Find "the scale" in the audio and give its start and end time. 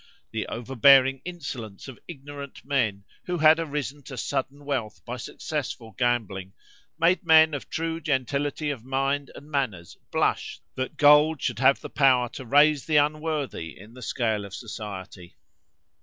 13.93-14.43